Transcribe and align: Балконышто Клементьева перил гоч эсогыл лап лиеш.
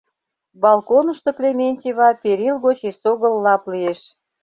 Балконышто 0.61 1.29
Клементьева 1.37 2.09
перил 2.21 2.55
гоч 2.65 2.77
эсогыл 2.89 3.33
лап 3.43 3.63
лиеш. 3.71 4.01